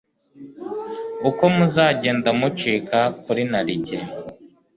Uko 1.29 1.43
muzagenda 1.55 2.29
mucika 2.39 2.99
ku 3.23 3.29
narijye, 3.51 3.97